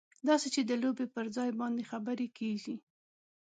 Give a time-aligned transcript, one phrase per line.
[0.27, 2.75] داسې چې د لوبې پر ځای باندې خبرې کېږي.